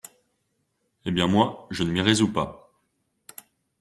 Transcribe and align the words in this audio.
Eh 1.05 1.11
bien 1.11 1.27
moi, 1.27 1.67
je 1.69 1.83
ne 1.83 1.91
m’y 1.91 2.01
résous 2.01 2.33
pas. 2.33 2.73